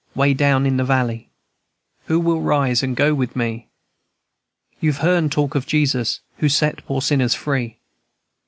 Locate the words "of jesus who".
5.53-6.49